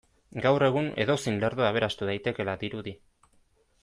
[0.43, 2.95] Gaur egun edozein lerdo aberastu daitekeela dirudi.